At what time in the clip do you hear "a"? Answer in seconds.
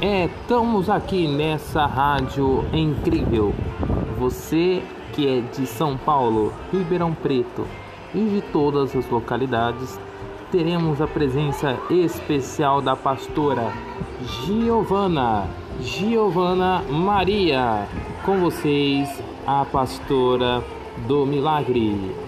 11.02-11.08, 19.44-19.64